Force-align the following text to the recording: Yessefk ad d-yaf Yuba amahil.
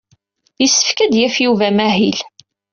Yessefk 0.61 0.97
ad 1.05 1.09
d-yaf 1.11 1.35
Yuba 1.45 1.65
amahil. 1.69 2.19